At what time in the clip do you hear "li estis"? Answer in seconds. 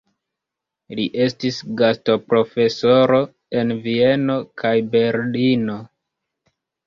0.99-1.59